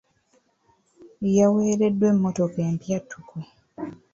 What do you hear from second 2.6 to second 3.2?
empya